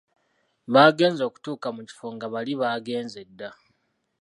[0.73, 3.49] Bagenze okutuuka mu kifo, nga bali baagenze dda.